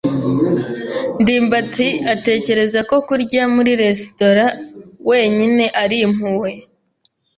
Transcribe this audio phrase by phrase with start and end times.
[1.21, 4.45] ndimbati atekereza ko kurya muri resitora
[5.09, 6.51] wenyine ari impuhwe.